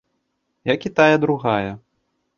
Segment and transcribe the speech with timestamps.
[0.73, 1.71] Як і тая другая.